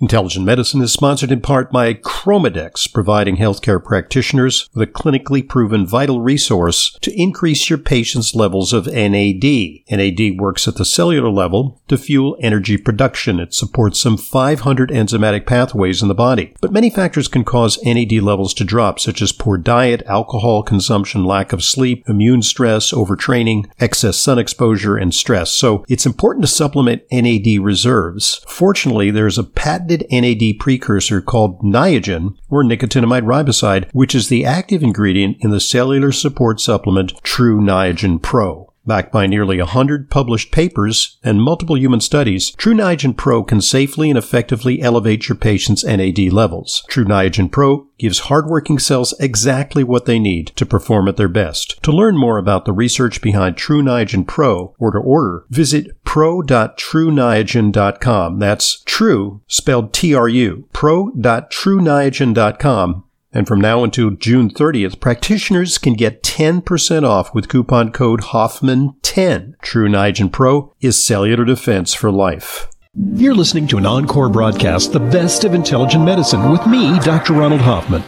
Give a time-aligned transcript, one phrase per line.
[0.00, 5.84] Intelligent Medicine is sponsored in part by Chromadex, providing healthcare practitioners with a clinically proven
[5.84, 9.42] vital resource to increase your patient's levels of NAD.
[9.90, 13.40] NAD works at the cellular level to fuel energy production.
[13.40, 16.54] It supports some 500 enzymatic pathways in the body.
[16.60, 21.24] But many factors can cause NAD levels to drop, such as poor diet, alcohol consumption,
[21.24, 25.50] lack of sleep, immune stress, overtraining, excess sun exposure, and stress.
[25.50, 28.44] So it's important to supplement NAD reserves.
[28.46, 34.44] Fortunately, there's a patent patented NAD precursor called Niagen, or nicotinamide riboside, which is the
[34.44, 38.72] active ingredient in the cellular support supplement True Niagen Pro.
[38.88, 44.08] Backed by nearly 100 published papers and multiple human studies, True Niagen Pro can safely
[44.08, 46.82] and effectively elevate your patient's NAD levels.
[46.88, 51.82] True Niagen Pro gives hardworking cells exactly what they need to perform at their best.
[51.82, 58.38] To learn more about the research behind True Niagen Pro or to order, visit pro.trueniagen.com.
[58.38, 60.66] That's true spelled T-R-U.
[60.72, 68.20] pro.trueniagen.com and from now until June 30th, practitioners can get 10% off with coupon code
[68.22, 69.60] Hoffman10.
[69.60, 72.68] True Niagen Pro is cellular defense for life.
[72.94, 77.34] You're listening to an encore broadcast, The Best of Intelligent Medicine, with me, Dr.
[77.34, 78.02] Ronald Hoffman.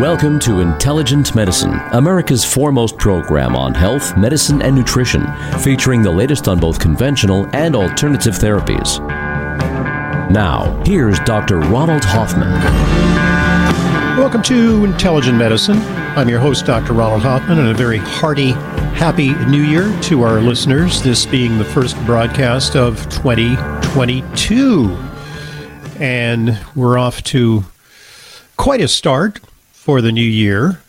[0.00, 5.26] Welcome to Intelligent Medicine, America's foremost program on health, medicine, and nutrition,
[5.60, 8.98] featuring the latest on both conventional and alternative therapies.
[10.32, 11.58] Now, here's Dr.
[11.58, 12.48] Ronald Hoffman.
[14.16, 15.76] Welcome to Intelligent Medicine.
[16.16, 16.94] I'm your host, Dr.
[16.94, 18.52] Ronald Hoffman, and a very hearty,
[18.92, 24.96] happy new year to our listeners, this being the first broadcast of 2022.
[26.00, 27.66] And we're off to
[28.56, 29.38] quite a start
[29.72, 30.80] for the new year.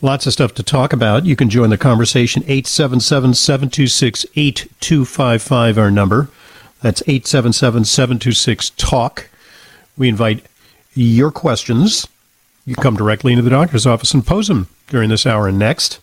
[0.00, 1.26] Lots of stuff to talk about.
[1.26, 6.30] You can join the conversation 877 726 8255, our number.
[6.82, 9.30] That's 877 726 TALK.
[9.96, 10.44] We invite
[10.94, 12.08] your questions.
[12.66, 16.00] You come directly into the doctor's office and pose them during this hour and next.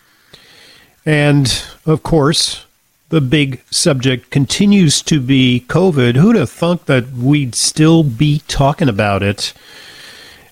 [1.05, 2.65] And of course,
[3.09, 6.15] the big subject continues to be COVID.
[6.15, 9.53] Who'd have thunk that we'd still be talking about it?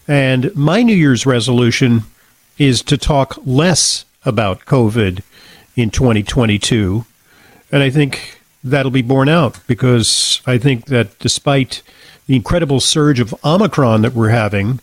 [0.07, 2.03] And my New Year's resolution
[2.57, 5.21] is to talk less about COVID
[5.75, 7.05] in 2022.
[7.71, 8.36] And I think
[8.69, 11.81] that'll be borne out because I think that despite
[12.27, 14.79] the incredible surge of Omicron that we're having,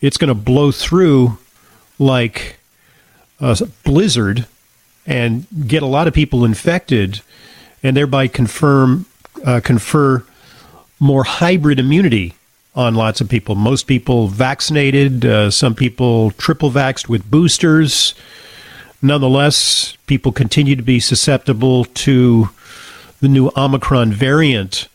[0.00, 1.38] it's going to blow through
[1.98, 2.58] like
[3.40, 4.46] a blizzard
[5.06, 7.20] and get a lot of people infected
[7.82, 9.06] and thereby confirm
[9.44, 10.24] uh, confer
[11.00, 12.34] more hybrid immunity
[12.74, 13.54] on lots of people.
[13.54, 18.14] Most people vaccinated, uh, some people triple vaxxed with boosters.
[19.00, 22.50] Nonetheless, people continue to be susceptible to
[23.20, 24.88] the new Omicron variant.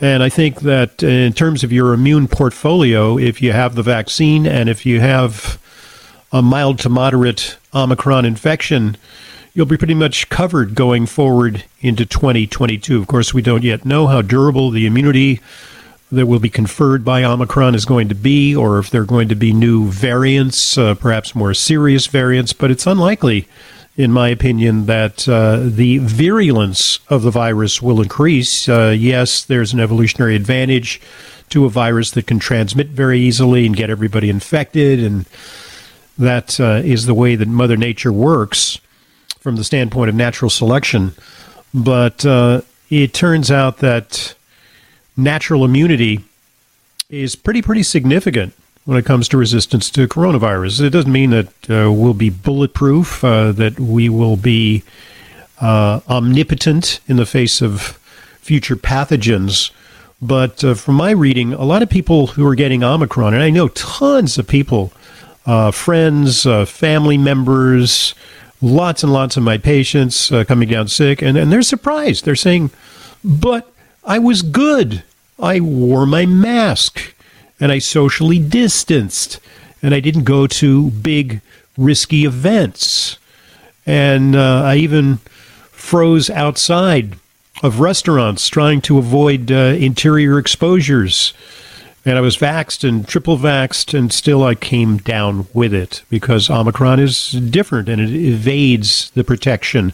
[0.00, 4.46] And I think that in terms of your immune portfolio, if you have the vaccine
[4.46, 5.60] and if you have
[6.30, 8.96] a mild to moderate Omicron infection,
[9.54, 13.00] you'll be pretty much covered going forward into 2022.
[13.00, 15.40] Of course, we don't yet know how durable the immunity
[16.12, 19.28] that will be conferred by Omicron is going to be, or if there are going
[19.28, 23.46] to be new variants, uh, perhaps more serious variants, but it's unlikely
[23.98, 28.68] in my opinion, that uh, the virulence of the virus will increase.
[28.68, 31.00] Uh, yes, there's an evolutionary advantage
[31.50, 35.26] to a virus that can transmit very easily and get everybody infected, and
[36.16, 38.78] that uh, is the way that Mother Nature works
[39.40, 41.12] from the standpoint of natural selection.
[41.74, 42.60] But uh,
[42.90, 44.36] it turns out that
[45.16, 46.20] natural immunity
[47.10, 48.54] is pretty, pretty significant
[48.88, 50.80] when it comes to resistance to coronavirus.
[50.80, 54.82] It doesn't mean that uh, we'll be bulletproof, uh, that we will be
[55.60, 58.00] uh, omnipotent in the face of
[58.40, 59.72] future pathogens.
[60.22, 63.50] But uh, from my reading, a lot of people who are getting Omicron, and I
[63.50, 64.90] know tons of people,
[65.44, 68.14] uh, friends, uh, family members,
[68.62, 72.24] lots and lots of my patients coming down sick, and, and they're surprised.
[72.24, 72.70] They're saying,
[73.22, 73.70] but
[74.02, 75.02] I was good.
[75.38, 77.12] I wore my mask
[77.60, 79.40] and I socially distanced
[79.82, 81.40] and I didn't go to big
[81.76, 83.18] risky events.
[83.86, 85.18] And uh, I even
[85.70, 87.16] froze outside
[87.62, 91.32] of restaurants trying to avoid uh, interior exposures.
[92.04, 96.48] And I was vaxxed and triple vaxxed, and still I came down with it because
[96.48, 99.92] Omicron is different and it evades the protection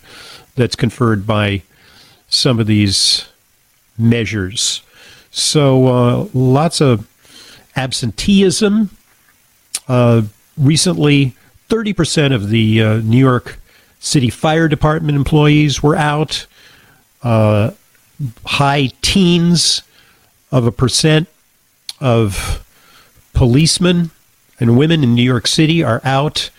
[0.55, 1.63] that's conferred by
[2.29, 3.27] some of these
[3.99, 4.83] measures.
[5.31, 7.09] So uh, lots of
[7.77, 8.91] absenteeism.
[9.89, 10.23] Uh,
[10.57, 11.35] recently,
[11.69, 13.59] 30% of the uh, New York
[13.99, 16.47] City Fire Department employees were out.
[17.23, 17.71] uh,
[18.47, 19.83] high teens
[20.53, 21.29] of a percent
[22.01, 22.65] of
[23.33, 24.11] policemen
[24.61, 26.51] and women in New York City are out.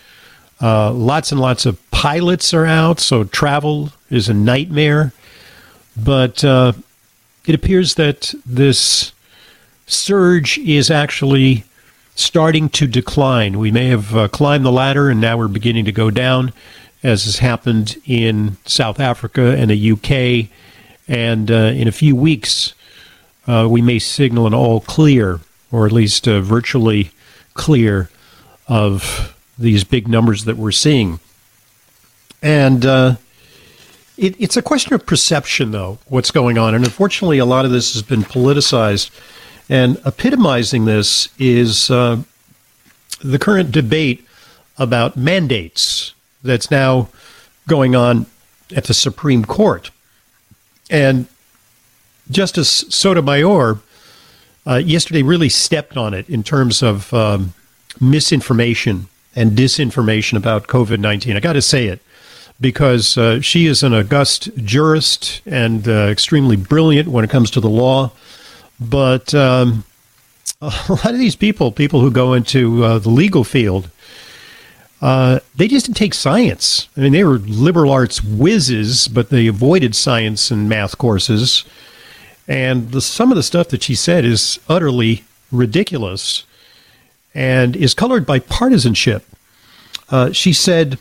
[0.60, 5.12] Uh, lots and lots of pilots are out, so travel is a nightmare.
[5.96, 6.72] But uh,
[7.46, 9.12] it appears that this
[9.86, 11.64] surge is actually
[12.14, 13.58] starting to decline.
[13.58, 16.52] We may have uh, climbed the ladder and now we're beginning to go down,
[17.02, 20.50] as has happened in South Africa and the UK.
[21.08, 22.74] And uh, in a few weeks,
[23.46, 25.40] uh, we may signal an all clear,
[25.70, 27.10] or at least uh, virtually
[27.54, 28.10] clear,
[28.68, 31.20] of these big numbers that we're seeing.
[32.42, 33.16] And uh,
[34.16, 36.74] it, it's a question of perception, though, what's going on.
[36.74, 39.10] And unfortunately, a lot of this has been politicized.
[39.68, 42.22] And epitomizing this is uh,
[43.22, 44.24] the current debate
[44.78, 47.08] about mandates that's now
[47.66, 48.26] going on
[48.74, 49.90] at the Supreme Court.
[50.88, 51.26] And
[52.30, 53.80] Justice Sotomayor
[54.66, 57.54] uh, yesterday really stepped on it in terms of um,
[58.00, 61.36] misinformation and disinformation about COVID 19.
[61.36, 62.00] I got to say it
[62.60, 67.60] because uh, she is an august jurist and uh, extremely brilliant when it comes to
[67.60, 68.10] the law.
[68.80, 69.84] But um,
[70.60, 73.90] a lot of these people, people who go into uh, the legal field,
[75.02, 76.88] uh, they just didn't take science.
[76.96, 81.64] I mean, they were liberal arts whizzes, but they avoided science and math courses.
[82.48, 86.44] And the, some of the stuff that she said is utterly ridiculous
[87.34, 89.24] and is colored by partisanship.
[90.08, 90.98] Uh, she said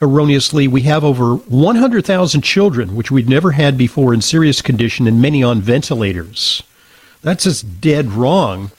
[0.00, 5.20] erroneously, we have over 100,000 children, which we'd never had before, in serious condition, and
[5.20, 6.62] many on ventilators.
[7.22, 8.70] That's just dead wrong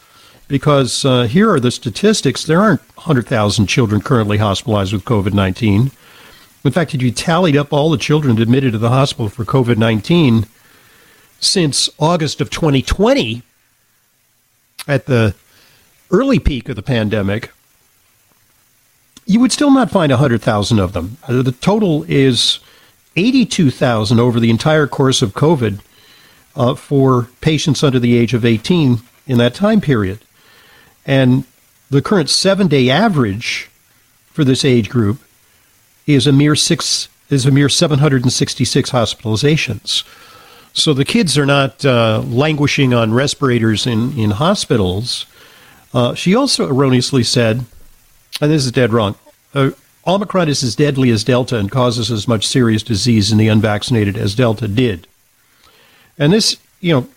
[0.47, 2.45] because uh, here are the statistics.
[2.45, 5.91] There aren't 100,000 children currently hospitalized with COVID 19.
[6.63, 9.77] In fact, if you tallied up all the children admitted to the hospital for COVID
[9.77, 10.45] 19
[11.39, 13.43] since August of 2020,
[14.87, 15.35] at the
[16.11, 17.51] early peak of the pandemic,
[19.25, 21.17] you would still not find 100,000 of them.
[21.27, 22.59] Uh, the total is
[23.17, 25.81] 82,000 over the entire course of COVID
[26.57, 30.19] uh, for patients under the age of 18 in that time period.
[31.05, 31.45] And
[31.89, 33.69] the current seven day average
[34.25, 35.21] for this age group
[36.05, 40.03] is a mere six is a mere 766 hospitalizations.
[40.73, 45.25] So the kids are not uh, languishing on respirators in, in hospitals.
[45.93, 47.65] Uh, she also erroneously said,
[48.39, 49.15] and this is dead wrong,
[49.53, 49.71] uh,
[50.05, 54.15] Omicron is as deadly as Delta and causes as much serious disease in the unvaccinated
[54.15, 55.05] as Delta did.
[56.17, 57.07] And this, you know,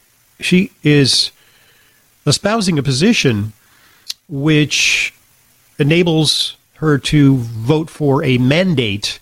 [0.41, 1.31] she is
[2.27, 3.53] espousing a position
[4.29, 5.15] which
[5.79, 9.19] enables her to vote for a mandate.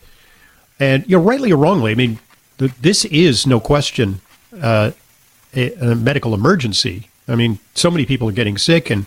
[0.79, 2.19] And, you know, rightly or wrongly, I mean,
[2.59, 4.21] this is no question
[4.61, 4.93] uh,
[5.55, 7.09] a, a medical emergency.
[7.27, 9.07] I mean, so many people are getting sick, and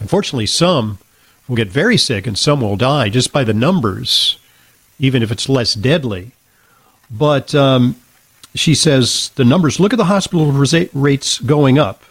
[0.00, 0.98] unfortunately, some
[1.46, 4.38] will get very sick and some will die just by the numbers,
[4.98, 6.32] even if it's less deadly.
[7.10, 7.96] But um,
[8.58, 12.02] she says the numbers look at the hospital rates going up.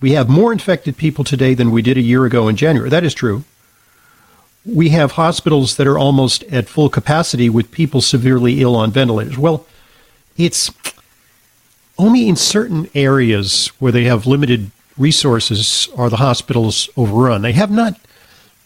[0.00, 2.88] We have more infected people today than we did a year ago in January.
[2.88, 3.44] That is true.
[4.64, 9.38] We have hospitals that are almost at full capacity with people severely ill on ventilators.
[9.38, 9.66] Well,
[10.36, 10.70] it's
[11.98, 17.42] only in certain areas where they have limited resources are the hospitals overrun.
[17.42, 17.98] They have not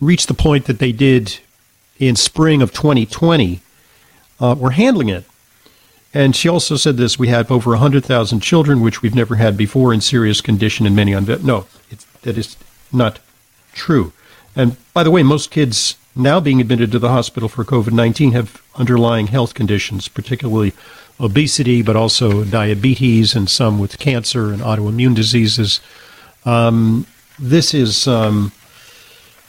[0.01, 1.39] reached the point that they did
[1.99, 3.61] in spring of 2020.
[4.41, 5.25] Uh, we're handling it.
[6.15, 9.93] And she also said this we have over 100,000 children, which we've never had before,
[9.93, 11.43] in serious condition, and many on vet.
[11.43, 11.67] No,
[12.23, 12.57] that is
[12.93, 13.19] not
[13.73, 14.13] true.
[14.55, 18.31] And by the way, most kids now being admitted to the hospital for COVID 19
[18.33, 20.73] have underlying health conditions, particularly
[21.19, 25.81] obesity, but also diabetes and some with cancer and autoimmune diseases.
[26.45, 27.07] Um,
[27.39, 28.53] this is um,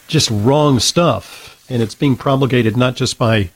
[0.07, 3.51] just wrong stuff, and it's being promulgated not just by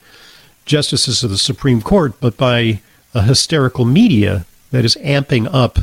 [0.64, 2.80] justices of the Supreme Court, but by
[3.14, 5.78] a hysterical media that is amping up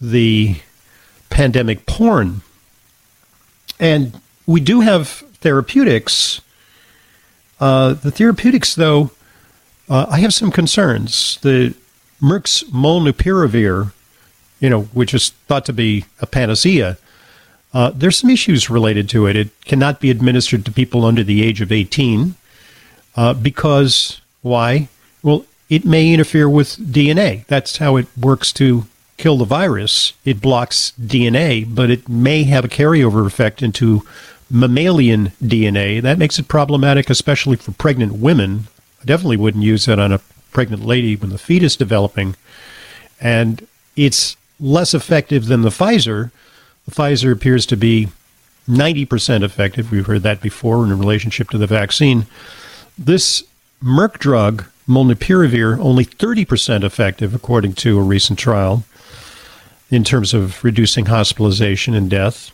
[0.00, 0.56] the
[1.30, 2.42] pandemic porn.
[3.80, 6.40] And we do have therapeutics.
[7.58, 9.10] Uh, the therapeutics, though,
[9.88, 11.38] uh, I have some concerns.
[11.42, 11.74] The
[12.22, 13.92] Merck's molnupiravir,
[14.60, 16.96] you know, which is thought to be a panacea,
[17.72, 19.36] uh, there's some issues related to it.
[19.36, 22.36] It cannot be administered to people under the age of 18
[23.16, 24.88] uh, because why?
[25.22, 27.46] Well, it may interfere with DNA.
[27.46, 30.12] That's how it works to kill the virus.
[30.24, 34.06] It blocks DNA, but it may have a carryover effect into
[34.50, 36.02] mammalian DNA.
[36.02, 38.64] That makes it problematic, especially for pregnant women.
[39.00, 40.20] I definitely wouldn't use that on a
[40.52, 42.36] pregnant lady when the fetus developing.
[43.20, 43.66] And
[43.96, 46.30] it's less effective than the Pfizer.
[46.86, 48.08] The Pfizer appears to be
[48.68, 49.90] 90% effective.
[49.90, 52.26] We've heard that before in relationship to the vaccine.
[52.98, 53.44] This
[53.82, 58.84] Merck drug, molnupiravir, only 30% effective, according to a recent trial,
[59.90, 62.50] in terms of reducing hospitalization and death.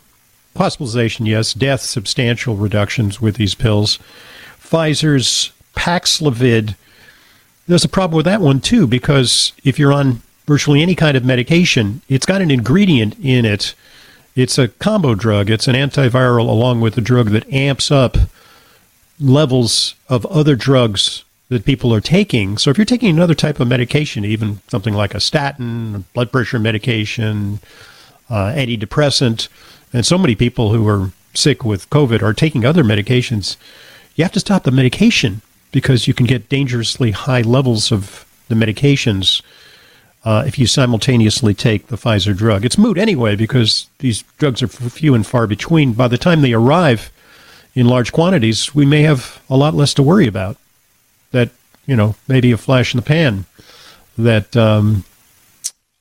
[0.56, 1.54] Hospitalization, yes.
[1.54, 3.98] Death, substantial reductions with these pills.
[4.60, 6.74] Pfizer's Paxlovid,
[7.66, 11.24] there's a problem with that one too, because if you're on virtually any kind of
[11.24, 13.74] medication, it's got an ingredient in it.
[14.34, 15.50] It's a combo drug.
[15.50, 18.16] It's an antiviral along with a drug that amps up
[19.20, 22.56] levels of other drugs that people are taking.
[22.56, 26.60] So if you're taking another type of medication, even something like a statin, blood pressure
[26.60, 27.58] medication,
[28.30, 29.48] uh, antidepressant,
[29.92, 33.56] and so many people who are sick with COVID are taking other medications,
[34.14, 35.42] you have to stop the medication
[35.72, 39.42] because you can get dangerously high levels of the medications
[40.24, 42.64] uh, if you simultaneously take the Pfizer drug.
[42.64, 45.94] It's moot anyway because these drugs are few and far between.
[45.94, 47.10] By the time they arrive
[47.74, 50.56] in large quantities, we may have a lot less to worry about.
[51.90, 53.46] You know, maybe a flash in the pan
[54.16, 55.02] that um,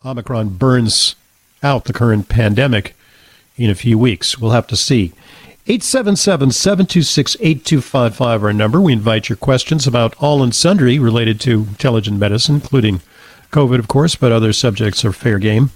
[0.05, 1.15] Omicron burns
[1.63, 2.95] out the current pandemic
[3.57, 4.37] in a few weeks.
[4.37, 5.13] We'll have to see.
[5.65, 8.79] 877 726 8255, our number.
[8.79, 13.01] We invite your questions about all and sundry related to intelligent medicine, including
[13.51, 15.71] COVID, of course, but other subjects are fair game.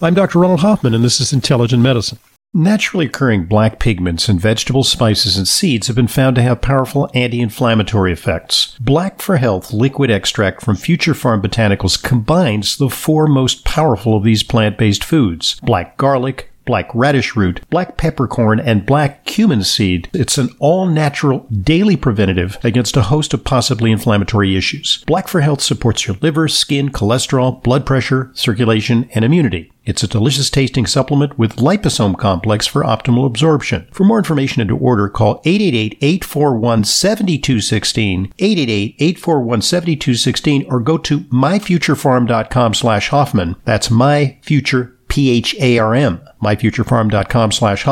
[0.00, 0.38] I'm Dr.
[0.38, 2.20] Ronald Hoffman, and this is Intelligent Medicine.
[2.54, 7.10] Naturally occurring black pigments in vegetables, spices, and seeds have been found to have powerful
[7.12, 8.76] anti inflammatory effects.
[8.80, 14.24] Black for Health liquid extract from Future Pharm Botanicals combines the four most powerful of
[14.24, 20.10] these plant based foods black garlic, black radish root, black peppercorn, and black cumin seed.
[20.12, 25.02] It's an all natural daily preventative against a host of possibly inflammatory issues.
[25.06, 29.72] Black for Health supports your liver, skin, cholesterol, blood pressure, circulation, and immunity.
[29.86, 33.86] It's a delicious tasting supplement with liposome complex for optimal absorption.
[33.92, 43.54] For more information and to order, call 888-841-7216, 888-841-7216, or go to myfuturepharm.com slash Hoffman.
[43.64, 47.86] That's myfuture P-H-A-R-M, myfuturepharm.com slash.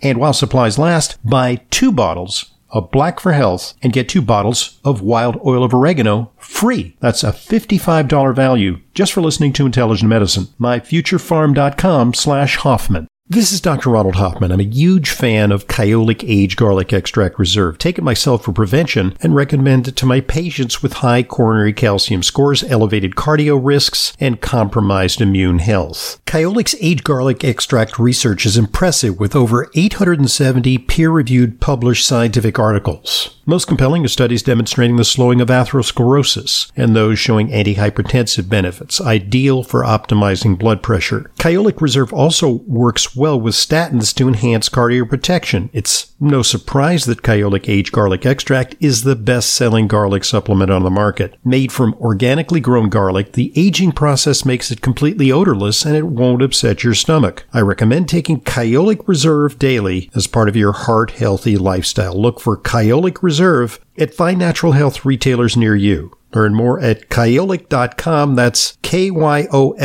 [0.00, 4.80] And while supplies last, buy two bottles of Black for Health and get two bottles
[4.82, 6.96] of wild oil of oregano free.
[7.00, 10.46] That's a $55 value just for listening to Intelligent Medicine.
[10.58, 13.08] MyFuturePharm.com slash Hoffman.
[13.32, 13.90] This is Dr.
[13.90, 14.50] Ronald Hoffman.
[14.50, 17.78] I'm a huge fan of Kyolic Aged Garlic Extract Reserve.
[17.78, 22.24] Take it myself for prevention and recommend it to my patients with high coronary calcium
[22.24, 26.20] scores, elevated cardio risks, and compromised immune health.
[26.26, 33.36] Kyolic's Aged Garlic Extract research is impressive with over 870 peer-reviewed published scientific articles.
[33.46, 39.62] Most compelling are studies demonstrating the slowing of atherosclerosis and those showing antihypertensive benefits, ideal
[39.62, 41.30] for optimizing blood pressure.
[41.38, 45.68] Kyolic Reserve also works well with statins to enhance cardioprotection.
[45.72, 50.90] It's no surprise that Kyolic Aged Garlic Extract is the best-selling garlic supplement on the
[50.90, 51.36] market.
[51.44, 56.42] Made from organically grown garlic, the aging process makes it completely odorless and it won't
[56.42, 57.44] upset your stomach.
[57.52, 62.20] I recommend taking Kyolic Reserve daily as part of your heart-healthy lifestyle.
[62.20, 66.16] Look for Kyolic Reserve at fine natural health retailers near you.
[66.34, 68.34] Learn more at kyolic.com.
[68.34, 69.80] That's K-Y-O-L-I-C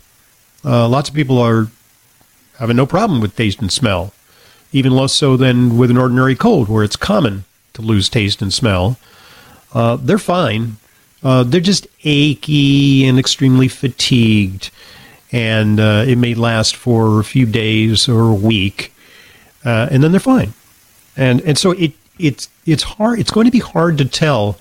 [0.64, 1.68] Uh, lots of people are
[2.58, 4.14] having no problem with taste and smell,
[4.72, 8.54] even less so than with an ordinary cold, where it's common to lose taste and
[8.54, 8.98] smell.
[9.74, 10.78] Uh, they're fine.
[11.24, 14.70] Uh, they're just achy and extremely fatigued,
[15.32, 18.94] and uh, it may last for a few days or a week,
[19.64, 20.54] uh, and then they're fine.
[21.16, 23.20] And and so it it's it's hard.
[23.20, 24.58] It's going to be hard to tell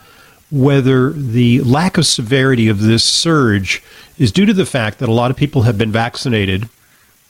[0.50, 3.82] whether the lack of severity of this surge
[4.18, 6.68] is due to the fact that a lot of people have been vaccinated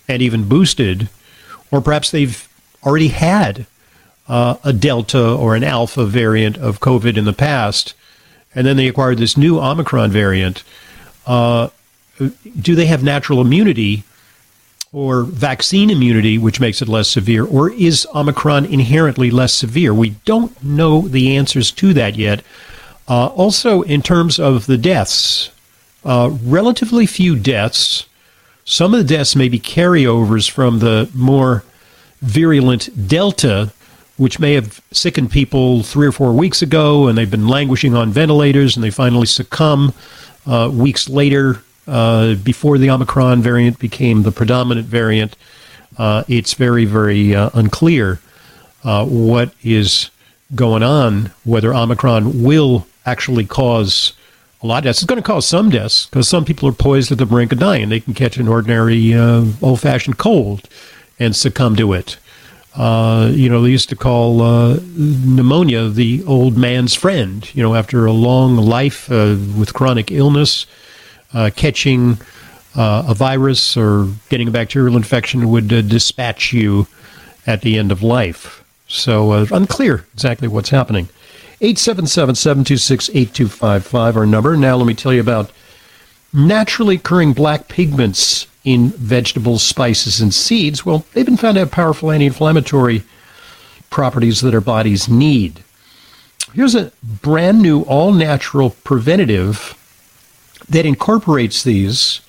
[0.09, 1.09] and even boosted,
[1.71, 2.49] or perhaps they've
[2.85, 3.67] already had
[4.29, 7.95] uh, a Delta or an Alpha variant of COVID in the past,
[8.54, 10.62] and then they acquired this new Omicron variant.
[11.26, 11.68] Uh,
[12.61, 14.04] do they have natural immunity
[14.92, 19.94] or vaccine immunity, which makes it less severe, or is Omicron inherently less severe?
[19.94, 22.42] We don't know the answers to that yet.
[23.09, 25.50] Uh, also, in terms of the deaths,
[26.04, 28.06] uh, relatively few deaths.
[28.64, 31.64] Some of the deaths may be carryovers from the more
[32.21, 33.73] virulent Delta,
[34.23, 38.12] which may have sickened people three or four weeks ago, and they've been languishing on
[38.12, 39.93] ventilators, and they finally succumb
[40.47, 45.37] uh, weeks later uh, before the Omicron variant became the predominant variant.
[45.99, 48.21] Uh, it's very, very uh, unclear
[48.85, 50.11] uh, what is
[50.55, 54.12] going on, whether Omicron will actually cause
[54.62, 55.00] a lot of deaths.
[55.00, 57.59] It's going to cause some deaths because some people are poised at the brink of
[57.59, 57.88] dying.
[57.88, 60.69] They can catch an ordinary uh, old fashioned cold
[61.19, 62.19] and succumb to it.
[62.75, 67.55] Uh, you know, they used to call uh, pneumonia the old man's friend.
[67.55, 70.67] You know, after a long life uh, with chronic illness,
[71.35, 72.19] uh, catching
[72.75, 76.87] uh, a virus or getting a bacterial infection would dispatch you
[77.47, 78.64] at the end of life.
[78.88, 81.09] So, unclear exactly what's happening.
[81.61, 84.57] 877 726 8255, our number.
[84.57, 85.50] Now, let me tell you about
[86.33, 90.87] naturally occurring black pigments in vegetables, spices, and seeds.
[90.87, 93.02] Well, they've been found to have powerful anti inflammatory
[93.90, 95.62] properties that our bodies need.
[96.54, 99.75] Here's a brand new, all natural preventative
[100.69, 102.21] that incorporates these.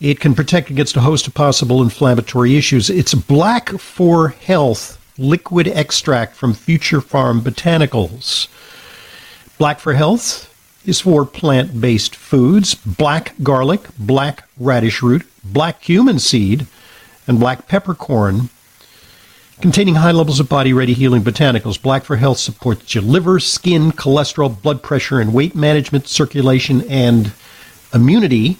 [0.00, 2.88] It can protect against a host of possible inflammatory issues.
[2.88, 8.48] It's Black for Health liquid extract from Future Pharm Botanicals.
[9.58, 10.46] Black for Health
[10.86, 16.66] is for plant based foods black garlic, black radish root, black cumin seed,
[17.26, 18.48] and black peppercorn.
[19.60, 23.92] Containing high levels of body ready healing botanicals, Black for Health supports your liver, skin,
[23.92, 27.34] cholesterol, blood pressure, and weight management, circulation, and
[27.92, 28.56] immunity.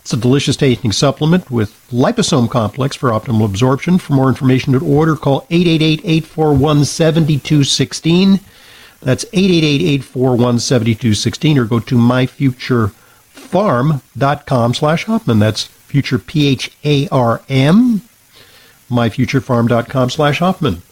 [0.00, 3.98] It's a delicious tasting supplement with liposome complex for optimal absorption.
[3.98, 8.40] For more information to order, call 888-841-7216.
[9.00, 15.40] That's 888-841-7216 or go to myfuturepharm.com slash Hoffman.
[15.40, 18.02] That's future P-H-A-R-M,
[18.90, 20.82] myfuturepharm.com slash Hoffman.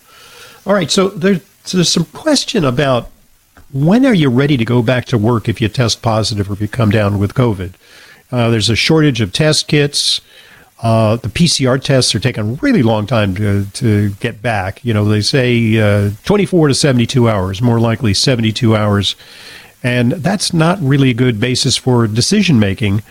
[0.66, 3.10] All right, so there's, so there's some question about
[3.72, 6.60] when are you ready to go back to work if you test positive or if
[6.60, 7.74] you come down with COVID?
[8.32, 10.20] Uh, there's a shortage of test kits.
[10.82, 14.84] Uh, the PCR tests are taking a really long time to, to get back.
[14.84, 19.14] You know, they say uh, 24 to 72 hours, more likely 72 hours.
[19.82, 23.02] And that's not really a good basis for decision making.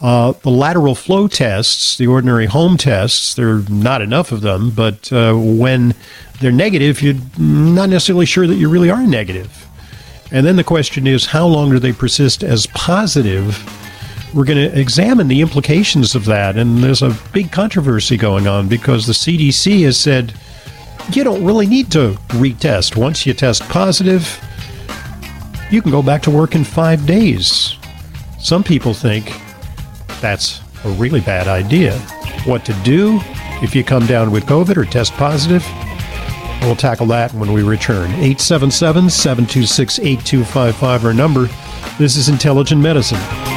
[0.00, 4.70] Uh, the lateral flow tests, the ordinary home tests, there are not enough of them,
[4.70, 5.94] but uh, when
[6.40, 9.66] they're negative, you're not necessarily sure that you really are negative.
[10.32, 13.62] And then the question is, how long do they persist as positive?
[14.34, 16.56] we're going to examine the implications of that.
[16.56, 20.32] And there's a big controversy going on because the CDC has said
[21.12, 22.96] you don't really need to retest.
[22.96, 24.38] Once you test positive,
[25.70, 27.76] you can go back to work in five days.
[28.38, 29.32] Some people think
[30.20, 31.98] that's a really bad idea.
[32.44, 33.20] What to do
[33.62, 35.66] if you come down with COVID or test positive?
[36.62, 38.10] We'll tackle that when we return.
[38.10, 41.48] 877 726 8255, our number.
[41.98, 43.49] This is Intelligent Medicine.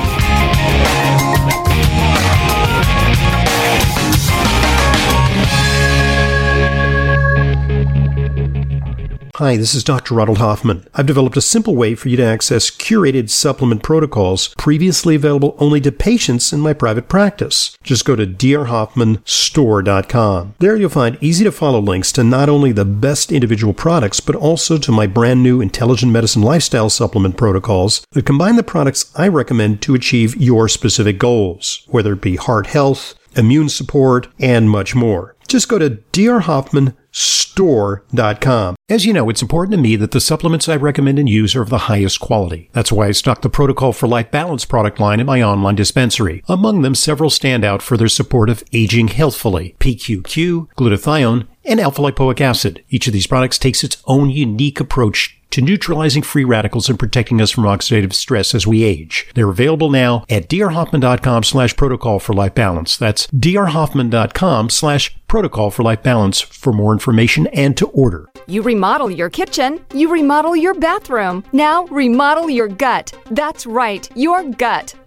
[9.43, 10.15] Hi, this is Dr.
[10.15, 10.87] Ronald Hoffman.
[10.93, 15.81] I've developed a simple way for you to access curated supplement protocols previously available only
[15.81, 17.77] to patients in my private practice.
[17.83, 20.55] Just go to drhoffmanstore.com.
[20.59, 24.37] There you'll find easy to follow links to not only the best individual products, but
[24.37, 29.27] also to my brand new intelligent medicine lifestyle supplement protocols that combine the products I
[29.27, 34.95] recommend to achieve your specific goals, whether it be heart health, immune support, and much
[34.95, 35.35] more.
[35.47, 40.75] Just go to drhoffmanstore.com As you know, it's important to me that the supplements I
[40.75, 42.69] recommend and use are of the highest quality.
[42.73, 46.43] That's why I stock the Protocol for Life Balance product line in my online dispensary.
[46.47, 49.75] Among them, several stand out for their support of aging healthfully.
[49.79, 52.83] PQQ, glutathione, and alpha lipoic acid.
[52.89, 57.39] Each of these products takes its own unique approach to neutralizing free radicals and protecting
[57.39, 59.27] us from oxidative stress as we age.
[59.35, 62.97] They're available now at drhoffman.com slash protocol for life balance.
[62.97, 68.29] That's drhoffman.com slash protocol for life balance for more information and to order.
[68.47, 71.43] You remodel your kitchen, you remodel your bathroom.
[71.53, 73.13] Now remodel your gut.
[73.29, 74.95] That's right, your gut.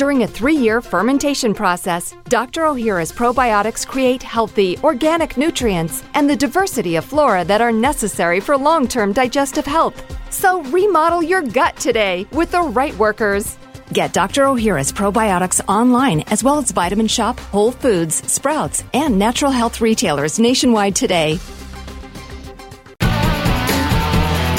[0.00, 2.62] During a three year fermentation process, Dr.
[2.62, 8.56] Ohhira's probiotics create healthy, organic nutrients and the diversity of flora that are necessary for
[8.56, 10.02] long term digestive health.
[10.30, 13.58] So remodel your gut today with the right workers.
[13.92, 14.44] Get Dr.
[14.44, 20.38] Ohhira's probiotics online as well as Vitamin Shoppe, Whole Foods, Sprouts, and natural health retailers
[20.38, 21.38] nationwide today.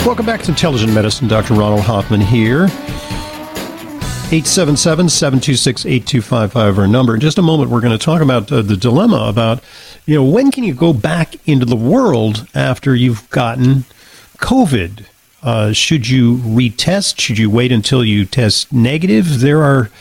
[0.06, 1.28] Welcome back to Intelligent Medicine.
[1.28, 1.56] Dr.
[1.56, 2.68] Ronald Hoffman here.
[4.34, 7.16] 877 726 8255 our number.
[7.16, 9.62] In just a moment, we're going to talk about uh, the dilemma about,
[10.06, 13.84] you know, when can you go back into the world after you've gotten
[14.38, 15.04] COVID?
[15.44, 17.20] Uh, should you retest?
[17.20, 19.42] Should you wait until you test negative?
[19.42, 19.92] There are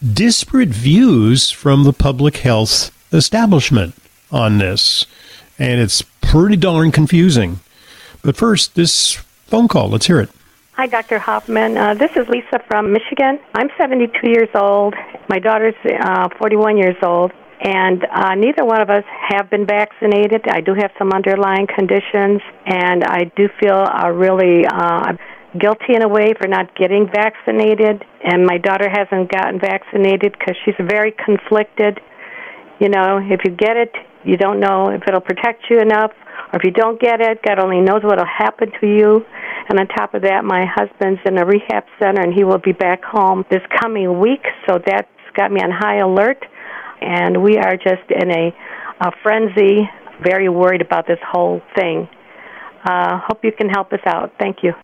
[0.00, 3.96] disparate views from the public health establishment
[4.30, 5.06] on this,
[5.58, 7.58] and it's pretty darn confusing.
[8.22, 9.14] But first, this
[9.48, 9.88] phone call.
[9.90, 10.30] Let's hear it.
[10.74, 11.18] Hi, Dr.
[11.18, 11.76] Hoffman.
[11.76, 13.38] Uh, this is Lisa from Michigan.
[13.52, 14.94] I'm 72 years old.
[15.28, 17.30] My daughter's uh, 41 years old.
[17.60, 20.48] And uh, neither one of us have been vaccinated.
[20.50, 25.12] I do have some underlying conditions, and I do feel uh, really uh,
[25.60, 28.02] guilty in a way for not getting vaccinated.
[28.24, 32.00] And my daughter hasn't gotten vaccinated because she's very conflicted.
[32.80, 33.92] You know, if you get it,
[34.24, 36.12] you don't know if it'll protect you enough,
[36.50, 39.26] or if you don't get it, God only knows what'll happen to you.
[39.68, 42.72] And on top of that, my husband's in a rehab center and he will be
[42.72, 46.44] back home this coming week, so that's got me on high alert.
[47.00, 48.54] And we are just in a,
[49.00, 49.88] a frenzy,
[50.22, 52.08] very worried about this whole thing.
[52.84, 54.32] Uh, hope you can help us out.
[54.38, 54.74] Thank you.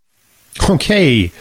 [0.69, 1.33] Okay.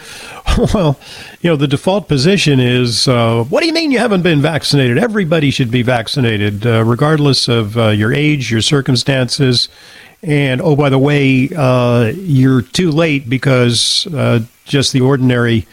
[0.73, 0.99] Well,
[1.41, 4.97] you know, the default position is uh, what do you mean you haven't been vaccinated?
[4.97, 9.69] Everybody should be vaccinated, uh, regardless of uh, your age, your circumstances,
[10.23, 15.67] and oh, by the way, uh, you're too late because uh, just the ordinary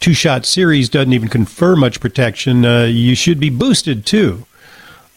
[0.00, 2.64] two shot series doesn't even confer much protection.
[2.64, 4.44] Uh, you should be boosted too.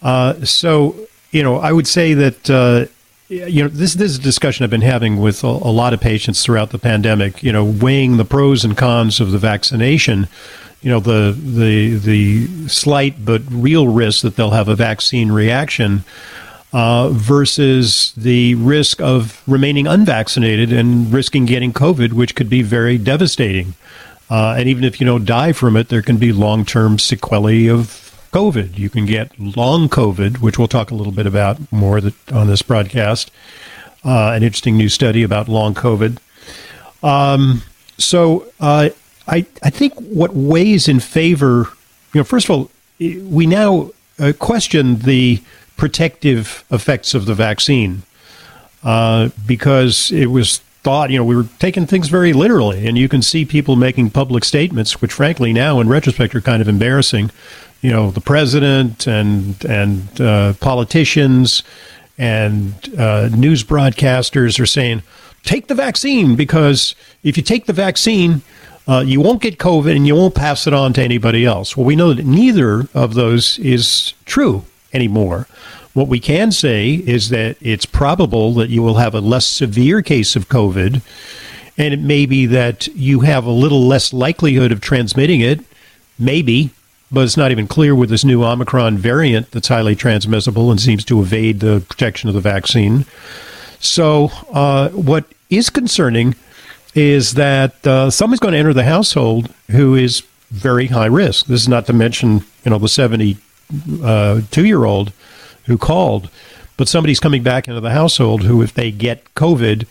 [0.01, 0.95] Uh, so,
[1.31, 2.49] you know, I would say that.
[2.49, 2.85] Uh,
[3.31, 6.01] you know, this, this is a discussion I've been having with a, a lot of
[6.01, 7.43] patients throughout the pandemic.
[7.43, 10.27] You know, weighing the pros and cons of the vaccination
[10.81, 16.03] you know the the the slight but real risk that they'll have a vaccine reaction
[16.71, 22.97] uh, versus the risk of remaining unvaccinated and risking getting COVID, which could be very
[22.97, 23.73] devastating.
[24.29, 27.67] Uh, and even if you don't die from it, there can be long term sequelae
[27.67, 28.77] of COVID.
[28.77, 31.99] You can get long COVID, which we'll talk a little bit about more
[32.31, 33.31] on this broadcast.
[34.05, 36.19] Uh, an interesting new study about long COVID.
[37.01, 37.63] Um,
[37.97, 38.89] so uh,
[39.27, 41.67] I, I think what weighs in favor,
[42.13, 45.41] you know, first of all, we now uh, question the
[45.79, 48.03] protective effects of the vaccine
[48.83, 52.85] uh, because it was thought, you know, we were taking things very literally.
[52.85, 56.61] And you can see people making public statements, which frankly now in retrospect are kind
[56.61, 57.31] of embarrassing.
[57.81, 61.63] You know, the president and, and uh, politicians
[62.17, 65.01] and uh, news broadcasters are saying,
[65.43, 68.41] take the vaccine because if you take the vaccine,
[68.85, 71.77] uh, you won't get COVID and you won't pass it on to anybody else.
[71.77, 75.47] Well, we know that neither of those is true anymore.
[75.99, 80.01] What we can say is that it's probable that you will have a less severe
[80.01, 81.01] case of COVID,
[81.77, 85.59] and it may be that you have a little less likelihood of transmitting it,
[86.17, 86.69] maybe,
[87.11, 91.03] but it's not even clear with this new Omicron variant that's highly transmissible and seems
[91.03, 93.05] to evade the protection of the vaccine.
[93.81, 96.33] So, uh, what is concerning
[96.95, 101.47] is that uh, someone's going to enter the household who is very high risk.
[101.47, 103.41] This is not to mention, you know, the 72
[104.01, 105.11] uh, year old
[105.69, 106.29] who called,
[106.75, 109.85] but somebody's coming back into the household who, if they get COVID,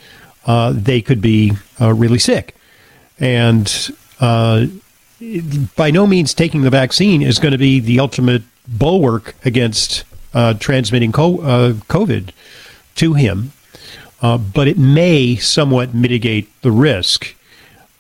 [0.47, 2.55] uh, they could be uh, really sick.
[3.19, 3.67] And
[4.21, 4.67] uh,
[5.77, 10.55] by no means taking the vaccine is going to be the ultimate bulwark against uh,
[10.55, 12.31] transmitting co- uh, COVID
[12.97, 13.53] to him.
[14.21, 17.35] uh, but it may somewhat mitigate the risk.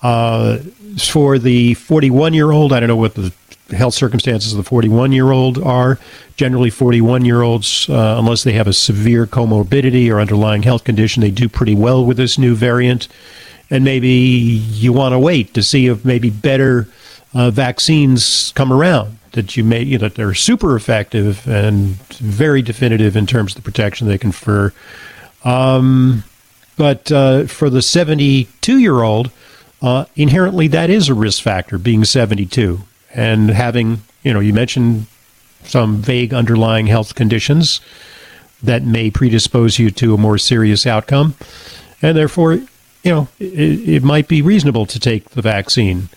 [0.01, 3.33] For the 41 year old, I don't know what the
[3.71, 5.99] health circumstances of the 41 year old are.
[6.37, 11.21] Generally, 41 year olds, uh, unless they have a severe comorbidity or underlying health condition,
[11.21, 13.09] they do pretty well with this new variant.
[13.71, 16.89] And maybe you want to wait to see if maybe better
[17.35, 22.63] uh, vaccines come around that you may you know, that they're super effective and very
[22.63, 24.73] definitive in terms of the protection they confer.
[25.45, 26.25] Um,
[26.77, 29.31] but uh, for the 72 year old,
[29.83, 32.81] uh, inherently that is a risk factor being 72
[33.19, 35.07] and having, you know, you mentioned
[35.65, 37.81] some vague underlying health conditions
[38.63, 41.35] that may predispose you to a more serious outcome.
[42.01, 42.69] And therefore, you
[43.05, 46.09] know, it, it might be reasonable to take the vaccine.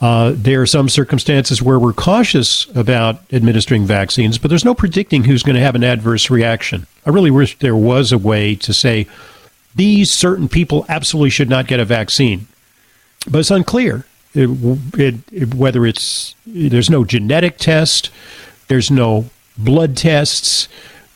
[0.00, 5.24] Uh, there are some circumstances where we're cautious about administering vaccines, but there's no predicting
[5.24, 6.86] who's going to have an adverse reaction.
[7.04, 9.08] I really wish there was a way to say
[9.74, 12.46] these certain people absolutely should not get a vaccine,
[13.28, 14.06] but it's unclear.
[14.34, 14.50] It,
[14.94, 18.10] it, it, whether it's there's no genetic test,
[18.68, 20.68] there's no blood tests,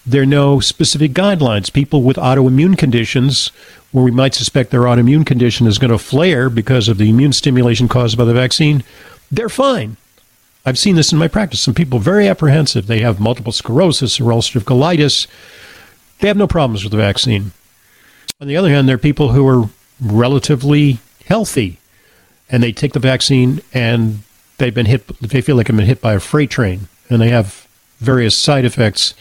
[0.06, 1.72] there are no specific guidelines.
[1.72, 3.48] People with autoimmune conditions,
[3.92, 7.32] where we might suspect their autoimmune condition is going to flare because of the immune
[7.32, 8.84] stimulation caused by the vaccine,
[9.30, 9.96] they're fine.
[10.64, 11.60] I've seen this in my practice.
[11.60, 12.86] Some people very apprehensive.
[12.86, 15.26] They have multiple sclerosis or ulcerative colitis.
[16.20, 17.52] They have no problems with the vaccine.
[18.40, 19.68] On the other hand, there are people who are
[20.00, 21.78] relatively healthy
[22.50, 24.20] and they take the vaccine and
[24.58, 27.30] they've been hit they feel like they've been hit by a freight train and they
[27.30, 27.66] have
[27.98, 29.14] various side effects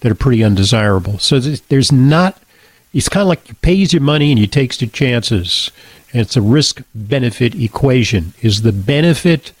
[0.00, 1.18] that are pretty undesirable.
[1.18, 2.40] So there's not
[2.92, 5.70] it's kind of like you pays your money and you takes your chances.
[6.12, 8.34] And it's a risk benefit equation.
[8.42, 9.52] Is the benefit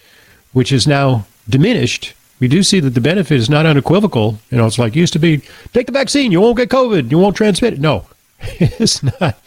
[0.52, 4.40] which is now diminished we do see that the benefit is not unequivocal.
[4.50, 7.10] You know it's like it used to be take the vaccine you won't get covid
[7.10, 7.80] you won't transmit it.
[7.80, 8.06] No
[8.40, 9.40] it's not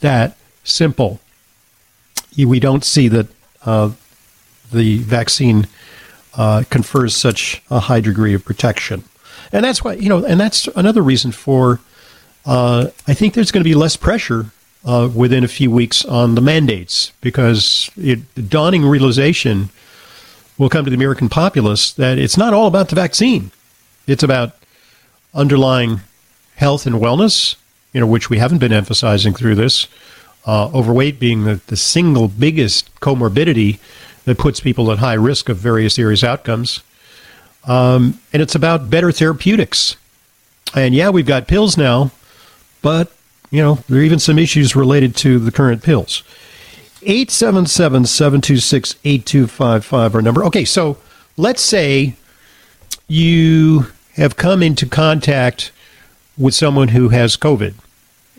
[0.00, 1.20] that simple
[2.44, 3.26] we don't see that
[3.64, 3.90] uh,
[4.72, 5.66] the vaccine
[6.34, 9.04] uh, confers such a high degree of protection.
[9.52, 11.80] And that's why, you know, and that's another reason for,
[12.46, 14.46] uh, I think there's going to be less pressure
[14.84, 19.70] uh, within a few weeks on the mandates because it, the dawning realization
[20.58, 23.50] will come to the American populace that it's not all about the vaccine.
[24.06, 24.52] It's about
[25.34, 26.00] underlying
[26.56, 27.56] health and wellness,
[27.92, 29.86] you know, which we haven't been emphasizing through this,
[30.46, 33.78] uh, overweight being the, the single biggest comorbidity
[34.24, 36.82] that puts people at high risk of various serious outcomes.
[37.64, 39.96] Um, and it's about better therapeutics.
[40.74, 42.10] And yeah, we've got pills now,
[42.82, 43.12] but,
[43.50, 46.22] you know, there are even some issues related to the current pills.
[47.02, 50.44] 877 726 8255, our number.
[50.44, 50.98] Okay, so
[51.36, 52.16] let's say
[53.06, 55.70] you have come into contact
[56.36, 57.74] with someone who has COVID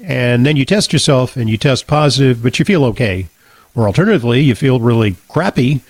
[0.03, 3.27] and then you test yourself and you test positive, but you feel okay.
[3.75, 5.81] Or alternatively, you feel really crappy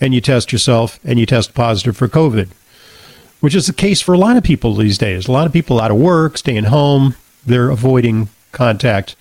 [0.00, 2.48] and you test yourself and you test positive for COVID,
[3.40, 5.28] which is the case for a lot of people these days.
[5.28, 9.16] A lot of people out of work, staying home, they're avoiding contact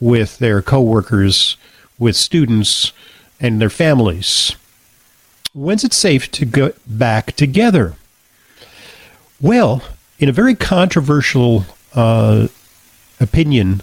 [0.00, 1.56] with their coworkers,
[1.98, 2.92] with students,
[3.40, 4.54] and their families.
[5.54, 7.94] When's it safe to go back together?
[9.40, 9.82] Well,
[10.18, 12.48] in a very controversial uh,
[13.20, 13.82] opinion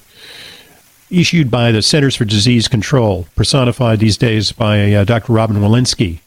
[1.10, 5.34] issued by the Centers for Disease Control, personified these days by uh, Dr.
[5.34, 6.19] Robin Walensky,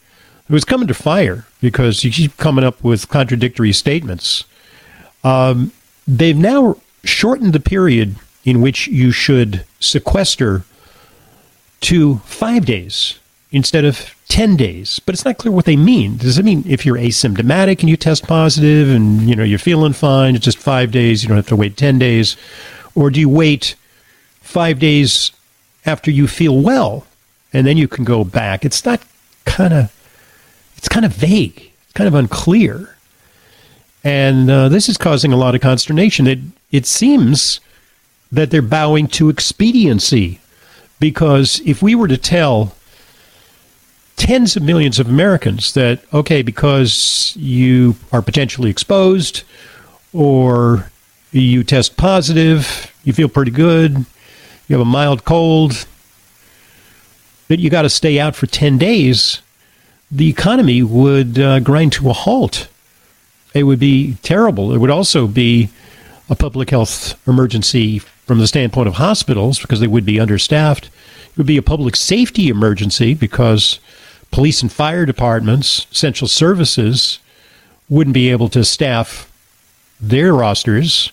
[0.48, 4.44] who is coming to fire because you keep coming up with contradictory statements.
[5.24, 5.72] Um,
[6.06, 10.62] they've now shortened the period in which you should sequester
[11.80, 13.18] to five days
[13.50, 16.84] instead of 10 days but it's not clear what they mean does it mean if
[16.84, 20.90] you're asymptomatic and you test positive and you know you're feeling fine it's just five
[20.90, 22.36] days you don't have to wait 10 days
[22.96, 23.76] or do you wait
[24.40, 25.30] five days
[25.84, 27.06] after you feel well
[27.52, 28.64] and then you can go back?
[28.64, 29.00] It's not
[29.44, 29.92] kind of,
[30.76, 32.96] it's kind of vague, it's kind of unclear.
[34.02, 36.26] And uh, this is causing a lot of consternation.
[36.26, 36.38] It,
[36.72, 37.60] it seems
[38.32, 40.40] that they're bowing to expediency
[40.98, 42.74] because if we were to tell
[44.16, 49.42] tens of millions of Americans that, okay, because you are potentially exposed
[50.12, 50.90] or
[51.40, 54.06] you test positive, you feel pretty good,
[54.68, 55.86] you have a mild cold,
[57.48, 59.40] but you got to stay out for 10 days,
[60.10, 62.68] the economy would uh, grind to a halt.
[63.54, 64.72] It would be terrible.
[64.72, 65.70] It would also be
[66.28, 70.86] a public health emergency from the standpoint of hospitals because they would be understaffed.
[70.86, 73.78] It would be a public safety emergency because
[74.30, 77.18] police and fire departments, essential services,
[77.88, 79.30] wouldn't be able to staff
[80.00, 81.12] their rosters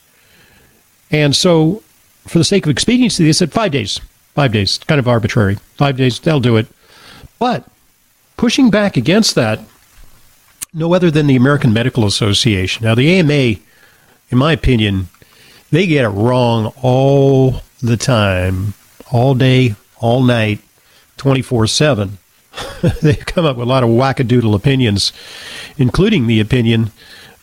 [1.14, 1.84] and so
[2.28, 4.02] for the sake of expediency, they said five days.
[4.34, 5.56] Five days, kind of arbitrary.
[5.78, 6.66] Five days, they'll do it.
[7.38, 7.68] But
[8.36, 9.60] pushing back against that,
[10.74, 12.84] no other than the American Medical Association.
[12.84, 13.60] Now, the AMA,
[14.30, 15.08] in my opinion,
[15.70, 18.74] they get it wrong all the time,
[19.12, 20.62] all day, all night,
[21.18, 22.18] 24 7.
[23.02, 25.14] They've come up with a lot of wackadoodle opinions,
[25.78, 26.92] including the opinion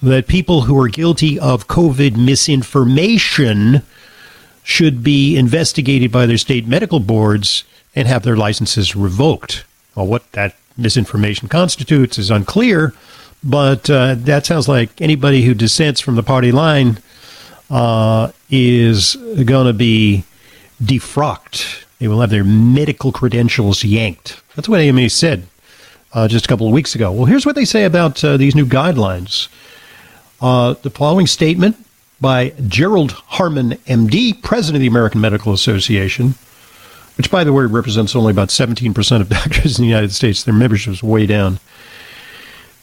[0.02, 3.82] that people who are guilty of COVID misinformation
[4.62, 9.64] should be investigated by their state medical boards and have their licenses revoked.
[9.94, 12.94] Well, what that misinformation constitutes is unclear,
[13.42, 16.98] but uh, that sounds like anybody who dissents from the party line
[17.68, 20.24] uh, is going to be
[20.82, 21.84] defrocked.
[21.98, 24.40] They will have their medical credentials yanked.
[24.56, 25.46] That's what AMA said
[26.12, 27.12] uh, just a couple of weeks ago.
[27.12, 29.48] Well, here's what they say about uh, these new guidelines.
[30.40, 31.76] Uh, the following statement
[32.18, 36.34] by Gerald Harmon, MD, president of the American Medical Association,
[37.18, 40.42] which, by the way, represents only about 17% of doctors in the United States.
[40.42, 41.58] Their membership is way down.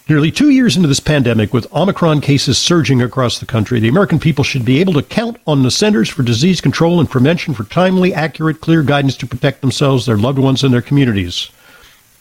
[0.07, 4.19] Nearly two years into this pandemic, with Omicron cases surging across the country, the American
[4.19, 7.63] people should be able to count on the Centers for Disease Control and Prevention for
[7.63, 11.49] timely, accurate, clear guidance to protect themselves, their loved ones, and their communities.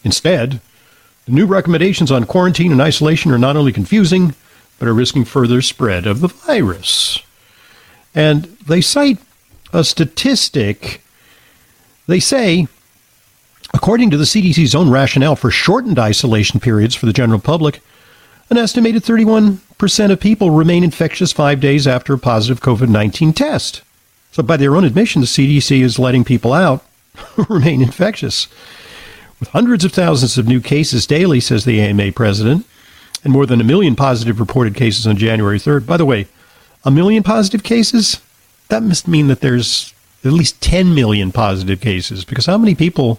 [0.03, 0.61] Instead,
[1.27, 4.35] the new recommendations on quarantine and isolation are not only confusing,
[4.79, 7.21] but are risking further spread of the virus.
[8.15, 9.19] And they cite
[9.73, 11.03] a statistic.
[12.07, 12.67] They say,
[13.75, 17.81] according to the CDC's own rationale for shortened isolation periods for the general public,
[18.49, 23.83] an estimated 31% of people remain infectious five days after a positive COVID 19 test.
[24.31, 26.85] So, by their own admission, the CDC is letting people out
[27.49, 28.49] remain infectious.
[29.41, 32.67] With hundreds of thousands of new cases daily, says the AMA president,
[33.27, 35.85] and more than a million positive reported cases on January 3rd.
[35.85, 36.29] By the way,
[36.85, 38.21] a million positive cases?
[38.69, 39.93] That must mean that there's
[40.25, 43.19] at least 10 million positive cases because how many people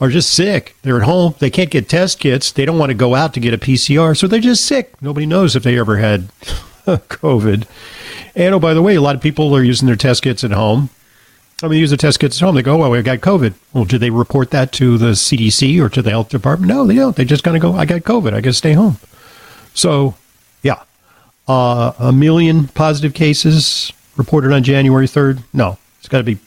[0.00, 0.74] are just sick?
[0.82, 3.40] They're at home, they can't get test kits, they don't want to go out to
[3.40, 5.00] get a PCR, so they're just sick.
[5.00, 6.22] Nobody knows if they ever had
[6.84, 7.64] COVID.
[8.34, 10.50] And oh, by the way, a lot of people are using their test kits at
[10.50, 10.90] home.
[11.62, 12.56] I mean, use the test kits at home.
[12.56, 15.80] They go, oh, "Well, I got COVID." Well, do they report that to the CDC
[15.80, 16.72] or to the health department?
[16.72, 17.14] No, they don't.
[17.14, 18.34] They just kind of go, "I got COVID.
[18.34, 18.98] I got to stay home."
[19.74, 20.14] So,
[20.62, 20.82] yeah,
[21.48, 25.42] uh, a million positive cases reported on January 3rd.
[25.52, 26.38] No, it's got to be,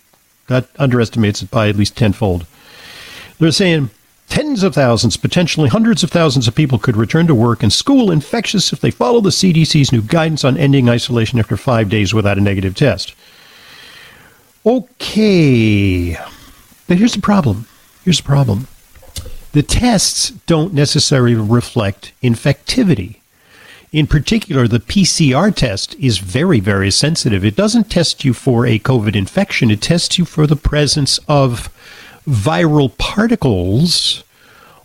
[0.48, 2.46] that underestimates it by at least tenfold.
[3.40, 3.90] They're saying
[4.30, 8.12] tens of thousands, potentially hundreds of thousands of people could return to work and school
[8.12, 12.38] infectious if they follow the CDC's new guidance on ending isolation after five days without
[12.38, 13.14] a negative test.
[14.66, 16.18] Okay,
[16.88, 17.68] but here's the problem.
[18.04, 18.68] Here's the problem
[19.58, 23.16] the tests don't necessarily reflect infectivity.
[23.92, 27.44] In particular, the PCR test is very, very sensitive.
[27.44, 31.74] It doesn't test you for a COVID infection, it tests you for the presence of
[32.28, 34.24] viral particles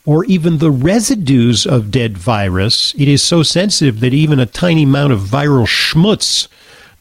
[0.07, 2.95] or even the residues of dead virus.
[2.95, 6.49] It is so sensitive that even a tiny amount of viral schmutz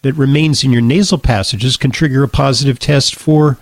[0.02, 3.58] that remains in your nasal passages can trigger a positive test for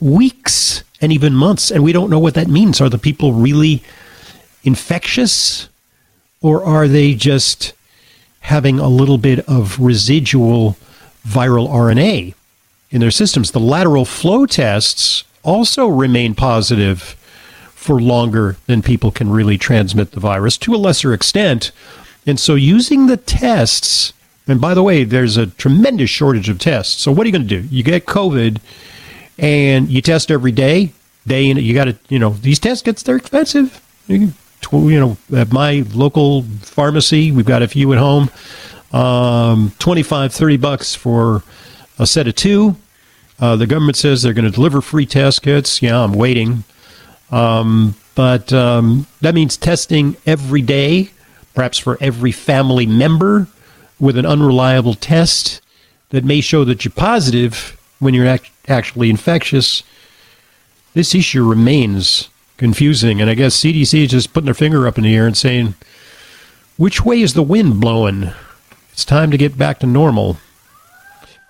[0.00, 1.70] weeks and even months.
[1.70, 2.80] And we don't know what that means.
[2.80, 3.82] Are the people really
[4.62, 5.68] infectious
[6.42, 7.72] or are they just
[8.40, 10.76] having a little bit of residual
[11.26, 12.34] viral RNA
[12.90, 13.50] in their systems?
[13.50, 17.16] The lateral flow tests also remain positive
[17.74, 21.72] for longer than people can really transmit the virus to a lesser extent.
[22.26, 24.12] And so using the tests,
[24.46, 27.00] and by the way, there's a tremendous shortage of tests.
[27.00, 27.74] So what are you going to do?
[27.74, 28.60] You get COVID
[29.40, 30.92] and you test every day.
[31.26, 33.82] Day and you got to, you know, these test kits they're expensive.
[34.06, 34.32] You,
[34.72, 38.30] you know, at my local pharmacy, we've got a few at home.
[38.92, 41.42] Um, 25, 30 bucks for
[41.98, 42.76] a set of two.
[43.38, 45.80] Uh, the government says they're going to deliver free test kits.
[45.80, 46.64] Yeah, I'm waiting.
[47.30, 51.10] Um, but um, that means testing every day,
[51.54, 53.46] perhaps for every family member
[53.98, 55.60] with an unreliable test
[56.10, 59.84] that may show that you're positive when you're act- actually infectious.
[60.94, 65.04] This issue remains confusing, and I guess CDC is just putting their finger up in
[65.04, 65.74] the air and saying,
[66.76, 68.32] which way is the wind blowing?
[68.92, 70.38] It's time to get back to normal.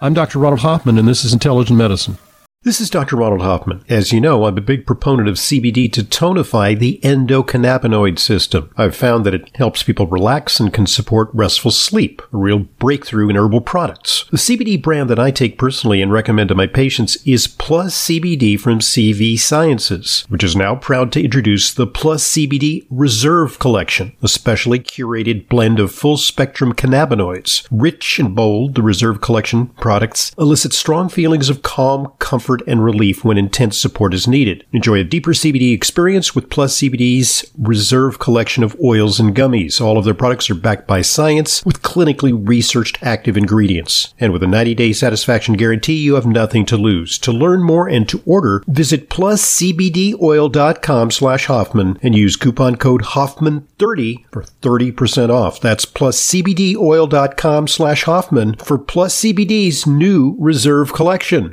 [0.00, 0.38] I'm Dr.
[0.38, 2.18] Ronald Hoffman, and this is Intelligent Medicine.
[2.62, 3.16] This is Dr.
[3.16, 3.82] Ronald Hoffman.
[3.88, 8.70] As you know, I'm a big proponent of CBD to tonify the endocannabinoid system.
[8.76, 13.30] I've found that it helps people relax and can support restful sleep, a real breakthrough
[13.30, 14.26] in herbal products.
[14.30, 18.60] The CBD brand that I take personally and recommend to my patients is Plus CBD
[18.60, 24.28] from CV Sciences, which is now proud to introduce the Plus CBD Reserve Collection, a
[24.28, 27.66] specially curated blend of full spectrum cannabinoids.
[27.70, 32.82] Rich and bold, the Reserve Collection products elicit strong feelings of calm, comfort, comfort and
[32.82, 34.66] relief when intense support is needed.
[34.72, 39.80] Enjoy a deeper CBD experience with Plus CBD's reserve collection of oils and gummies.
[39.80, 44.12] All of their products are backed by science with clinically researched active ingredients.
[44.18, 47.18] And with a 90-day satisfaction guarantee, you have nothing to lose.
[47.18, 54.24] To learn more and to order, visit pluscbdoil.com slash Hoffman and use coupon code Hoffman30
[54.32, 55.60] for 30% off.
[55.60, 61.52] That's pluscbdoil.com slash Hoffman for Plus CBD's new reserve collection.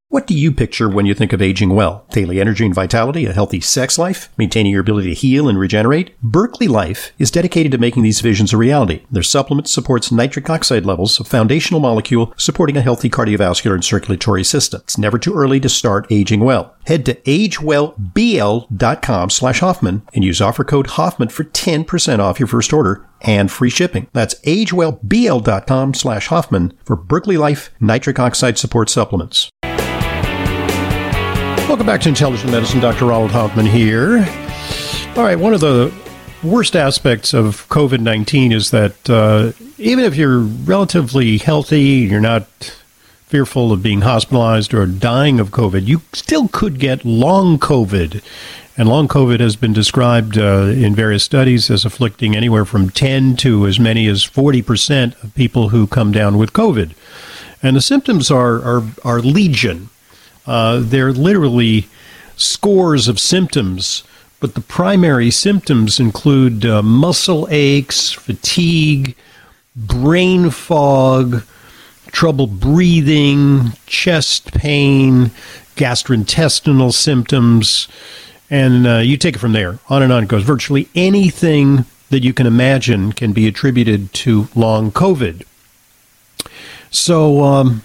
[0.11, 2.05] What do you picture when you think of aging well?
[2.11, 6.21] Daily energy and vitality, a healthy sex life, maintaining your ability to heal and regenerate?
[6.21, 9.05] Berkeley Life is dedicated to making these visions a reality.
[9.09, 14.43] Their supplement supports nitric oxide levels, a foundational molecule supporting a healthy cardiovascular and circulatory
[14.43, 14.81] system.
[14.83, 16.75] It's never too early to start aging well.
[16.87, 22.73] Head to agewellbl.com slash Hoffman and use offer code Hoffman for 10% off your first
[22.73, 24.07] order and free shipping.
[24.11, 29.49] That's agewellbl.com slash Hoffman for Berkeley Life nitric oxide support supplements.
[31.67, 32.79] Welcome back to Intelligent Medicine.
[32.79, 33.05] Dr.
[33.05, 34.17] Ronald Hoffman here.
[35.15, 35.93] All right, one of the
[36.43, 42.45] worst aspects of COVID 19 is that uh, even if you're relatively healthy, you're not
[43.31, 48.21] fearful of being hospitalized or dying of COVID, you still could get long COVID.
[48.75, 53.37] And long COVID has been described uh, in various studies as afflicting anywhere from 10
[53.37, 56.91] to as many as 40% of people who come down with COVID.
[57.63, 59.89] And the symptoms are, are, are legion.
[60.51, 61.87] Uh, they're literally
[62.35, 64.03] scores of symptoms,
[64.41, 69.15] but the primary symptoms include uh, muscle aches, fatigue,
[69.77, 71.43] brain fog,
[72.07, 75.31] trouble breathing, chest pain,
[75.77, 77.87] gastrointestinal symptoms,
[78.49, 79.79] and uh, you take it from there.
[79.87, 80.43] On and on it goes.
[80.43, 85.45] Virtually anything that you can imagine can be attributed to long COVID.
[86.89, 87.83] So, um,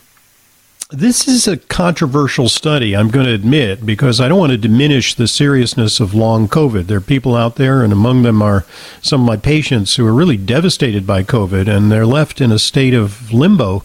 [0.90, 5.14] this is a controversial study, I'm going to admit, because I don't want to diminish
[5.14, 6.86] the seriousness of long COVID.
[6.86, 8.64] There are people out there, and among them are
[9.02, 12.58] some of my patients who are really devastated by COVID, and they're left in a
[12.58, 13.82] state of limbo,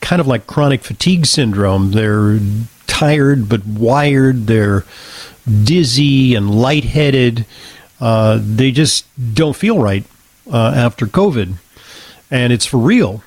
[0.00, 1.90] kind of like chronic fatigue syndrome.
[1.90, 2.38] They're
[2.86, 4.84] tired but wired, they're
[5.64, 7.46] dizzy and lightheaded.
[8.00, 10.04] Uh, they just don't feel right
[10.52, 11.54] uh, after COVID,
[12.30, 13.24] and it's for real.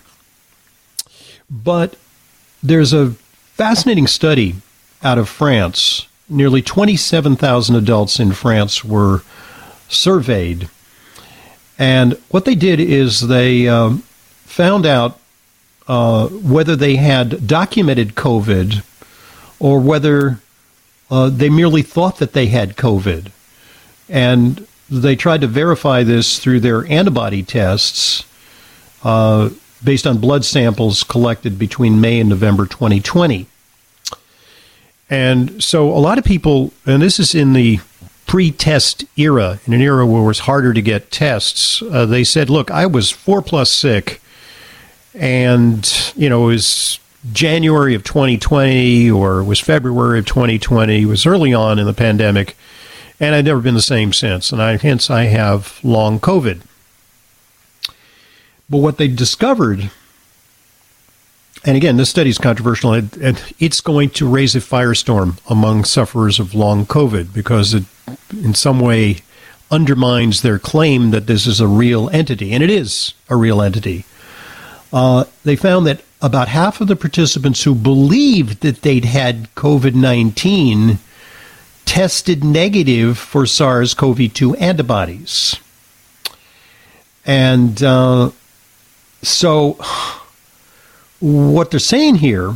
[1.50, 1.98] But
[2.66, 3.11] there's a
[3.53, 4.55] fascinating study
[5.03, 6.07] out of France.
[6.28, 9.22] Nearly 27,000 adults in France were
[9.88, 10.70] surveyed.
[11.78, 13.99] And what they did is they um,
[14.45, 15.20] found out
[15.88, 18.84] uh, whether they had documented COVID
[19.59, 20.39] or whether
[21.11, 23.32] uh, they merely thought that they had COVID.
[24.09, 28.26] And they tried to verify this through their antibody tests.
[29.03, 29.49] Uh,
[29.84, 33.47] based on blood samples collected between May and November 2020.
[35.09, 37.80] And so a lot of people, and this is in the
[38.26, 42.23] pre test era, in an era where it was harder to get tests, uh, they
[42.23, 44.21] said, look, I was four plus sick,
[45.13, 46.99] and, you know, it was
[47.32, 51.93] January of 2020 or it was February of 2020, it was early on in the
[51.93, 52.55] pandemic,
[53.19, 54.51] and I've never been the same since.
[54.51, 56.61] And I, hence I have long COVID.
[58.70, 59.91] But what they discovered,
[61.63, 66.39] and again, this study is controversial, and it's going to raise a firestorm among sufferers
[66.39, 67.84] of long COVID because it,
[68.32, 69.18] in some way,
[69.70, 74.05] undermines their claim that this is a real entity, and it is a real entity.
[74.93, 79.93] Uh, they found that about half of the participants who believed that they'd had COVID
[79.93, 80.99] 19
[81.86, 85.59] tested negative for SARS CoV 2 antibodies.
[87.26, 88.32] And uh,
[89.26, 89.73] so,
[91.19, 92.55] what they're saying here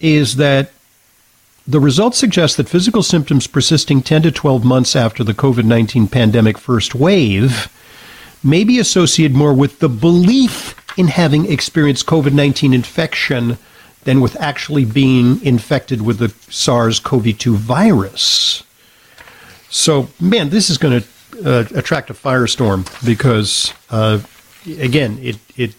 [0.00, 0.72] is that
[1.66, 6.06] the results suggest that physical symptoms persisting 10 to 12 months after the COVID 19
[6.08, 7.72] pandemic first wave
[8.44, 13.58] may be associated more with the belief in having experienced COVID 19 infection
[14.04, 18.62] than with actually being infected with the SARS CoV 2 virus.
[19.68, 21.06] So, man, this is going to
[21.44, 24.20] uh, attract a firestorm because, uh,
[24.66, 25.74] again, it, it,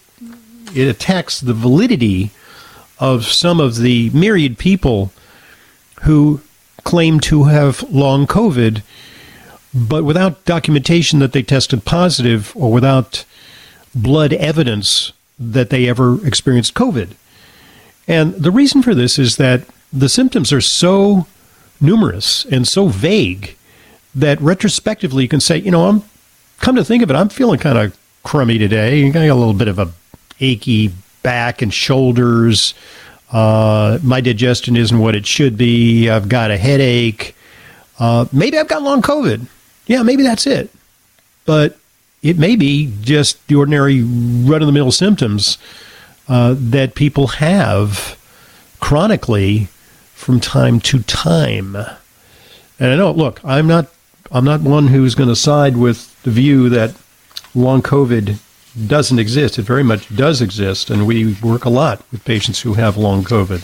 [0.74, 2.30] it attacks the validity
[2.98, 5.12] of some of the myriad people
[6.02, 6.40] who
[6.84, 8.82] claim to have long COVID,
[9.74, 13.24] but without documentation that they tested positive or without
[13.94, 17.10] blood evidence that they ever experienced COVID.
[18.06, 19.62] And the reason for this is that
[19.92, 21.26] the symptoms are so
[21.80, 23.56] numerous and so vague
[24.14, 26.02] that retrospectively you can say, you know, I'm
[26.60, 29.06] come to think of it, I'm feeling kind of crummy today.
[29.06, 29.92] I got a little bit of a
[30.40, 30.92] achy
[31.22, 32.74] back and shoulders.
[33.30, 36.08] Uh, my digestion isn't what it should be.
[36.08, 37.34] I've got a headache.
[37.98, 39.46] Uh, maybe I've got long COVID.
[39.86, 40.70] Yeah, maybe that's it.
[41.44, 41.78] But
[42.22, 45.58] it may be just the ordinary run of the mill symptoms
[46.28, 48.18] uh, that people have
[48.80, 49.68] chronically
[50.14, 51.76] from time to time.
[51.76, 53.86] And I know, look, I'm not,
[54.30, 56.94] I'm not one who's going to side with the view that
[57.58, 58.38] long COVID
[58.86, 59.58] doesn't exist.
[59.58, 63.24] It very much does exist, and we work a lot with patients who have long
[63.24, 63.62] COVID.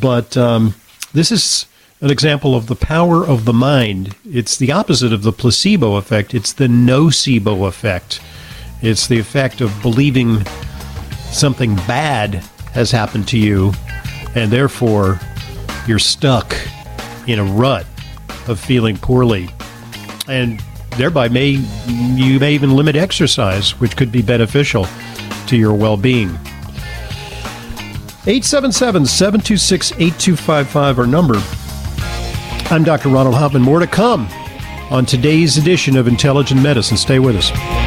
[0.00, 0.74] But um,
[1.12, 1.66] this is
[2.00, 4.16] an example of the power of the mind.
[4.24, 8.20] It's the opposite of the placebo effect, it's the nocebo effect.
[8.82, 10.44] It's the effect of believing
[11.30, 12.34] something bad
[12.72, 13.72] has happened to you,
[14.34, 15.20] and therefore
[15.86, 16.54] you're stuck
[17.26, 17.86] in a rut
[18.46, 19.48] of feeling poorly.
[20.28, 20.62] And
[20.96, 24.86] thereby may you may even limit exercise, which could be beneficial
[25.46, 26.30] to your well-being.
[28.24, 31.34] 877-726-8255 our number.
[32.72, 33.10] I'm Dr.
[33.10, 33.60] Ronald Hoffman.
[33.60, 34.26] More to come
[34.90, 36.96] on today's edition of Intelligent Medicine.
[36.96, 37.83] Stay with us.